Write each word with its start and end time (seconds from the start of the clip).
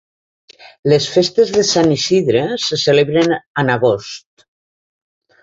Les 0.93 1.09
festes 1.15 1.51
de 1.57 1.65
Sant 1.71 1.91
Isidre 1.97 2.41
se 2.69 2.81
celebren 2.85 3.37
en 3.65 3.71
agost. 3.77 4.49